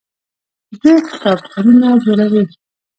دوی 0.81 0.95
کتابتونونه 1.07 1.87
جوړوي. 2.05 2.43